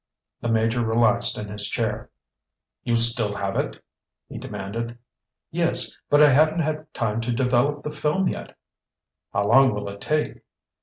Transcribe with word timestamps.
The 0.41 0.47
Major 0.49 0.83
relaxed 0.83 1.37
in 1.37 1.47
his 1.47 1.69
chair. 1.69 2.09
"You 2.83 2.95
still 2.95 3.35
have 3.35 3.55
it?" 3.55 3.83
he 4.27 4.39
demanded. 4.39 4.97
"Yes, 5.51 5.95
but 6.09 6.23
I 6.23 6.29
haven't 6.31 6.61
had 6.61 6.91
time 6.91 7.21
to 7.21 7.31
develop 7.31 7.83
the 7.83 7.91
film 7.91 8.27
yet." 8.27 8.57
"How 9.31 9.45
long 9.47 9.75
will 9.75 9.87
it 9.89 10.01
take?" 10.01 10.41